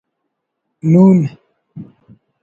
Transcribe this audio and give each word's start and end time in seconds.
نون 0.91 1.17